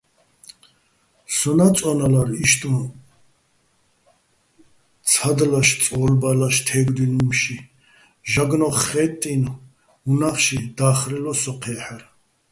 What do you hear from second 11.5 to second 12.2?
ჴე́ჰ̦არ.